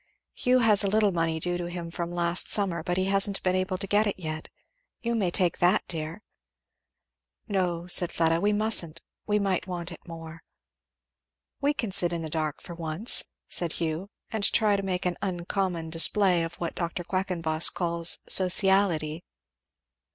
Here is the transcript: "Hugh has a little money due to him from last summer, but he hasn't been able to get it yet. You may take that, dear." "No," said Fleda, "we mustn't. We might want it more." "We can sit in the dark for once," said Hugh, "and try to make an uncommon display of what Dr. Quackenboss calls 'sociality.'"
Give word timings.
"Hugh 0.33 0.61
has 0.61 0.83
a 0.83 0.87
little 0.89 1.11
money 1.11 1.39
due 1.39 1.59
to 1.59 1.69
him 1.69 1.91
from 1.91 2.09
last 2.09 2.49
summer, 2.49 2.81
but 2.81 2.97
he 2.97 3.05
hasn't 3.05 3.43
been 3.43 3.53
able 3.53 3.77
to 3.77 3.85
get 3.85 4.07
it 4.07 4.17
yet. 4.17 4.49
You 5.03 5.13
may 5.13 5.29
take 5.29 5.59
that, 5.59 5.87
dear." 5.87 6.23
"No," 7.47 7.85
said 7.85 8.11
Fleda, 8.11 8.41
"we 8.41 8.51
mustn't. 8.51 9.03
We 9.27 9.37
might 9.37 9.67
want 9.67 9.91
it 9.91 10.07
more." 10.07 10.41
"We 11.59 11.75
can 11.75 11.91
sit 11.91 12.11
in 12.11 12.23
the 12.23 12.31
dark 12.31 12.63
for 12.63 12.73
once," 12.73 13.25
said 13.47 13.73
Hugh, 13.73 14.09
"and 14.31 14.43
try 14.51 14.75
to 14.75 14.81
make 14.81 15.05
an 15.05 15.17
uncommon 15.21 15.91
display 15.91 16.41
of 16.41 16.55
what 16.55 16.73
Dr. 16.73 17.03
Quackenboss 17.03 17.69
calls 17.69 18.17
'sociality.'" 18.27 19.23